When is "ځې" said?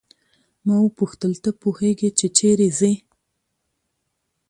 2.79-2.93